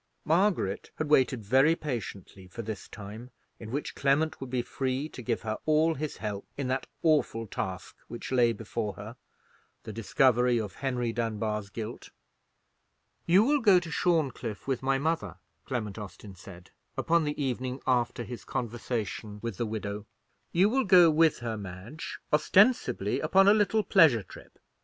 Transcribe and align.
Margaret 0.25 0.89
had 0.95 1.09
waited 1.11 1.43
very 1.45 1.75
patiently 1.75 2.47
for 2.47 2.63
this 2.63 2.87
time, 2.87 3.29
in 3.59 3.69
which 3.69 3.93
Clement 3.93 4.41
would 4.41 4.49
be 4.49 4.63
free 4.63 5.07
to 5.09 5.21
give 5.21 5.43
her 5.43 5.59
all 5.67 5.93
his 5.93 6.17
help 6.17 6.47
in 6.57 6.69
that 6.69 6.87
awful 7.03 7.45
task 7.45 7.95
which 8.07 8.31
lay 8.31 8.51
before 8.51 8.95
her—the 8.95 9.93
discovery 9.93 10.59
of 10.59 10.73
Henry 10.77 11.13
Dunbar's 11.13 11.69
guilt. 11.69 12.09
"You 13.27 13.43
will 13.43 13.61
go 13.61 13.79
to 13.79 13.91
Shorncliffe 13.91 14.65
with 14.65 14.81
my 14.81 14.97
mother," 14.97 15.35
Clement 15.65 15.99
Austin 15.99 16.33
said, 16.33 16.71
upon 16.97 17.23
the 17.23 17.39
evening 17.39 17.79
after 17.85 18.23
his 18.23 18.43
conversation 18.43 19.37
with 19.43 19.57
the 19.57 19.67
widow; 19.67 20.07
"you 20.51 20.67
will 20.67 20.83
go 20.83 21.11
with 21.11 21.37
her, 21.41 21.57
Madge, 21.57 22.17
ostensibly 22.33 23.19
upon 23.19 23.47
a 23.47 23.53
little 23.53 23.83
pleasure 23.83 24.23
trip. 24.23 24.57